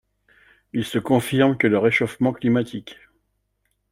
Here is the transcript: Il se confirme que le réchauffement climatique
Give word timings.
Il 0.73 0.83
se 0.83 0.97
confirme 0.97 1.55
que 1.59 1.67
le 1.67 1.77
réchauffement 1.77 2.33
climatique 2.33 2.97